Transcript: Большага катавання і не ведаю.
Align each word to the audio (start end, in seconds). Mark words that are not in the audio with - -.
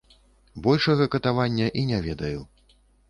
Большага 0.67 1.07
катавання 1.15 1.67
і 1.83 1.85
не 1.91 2.01
ведаю. 2.07 2.41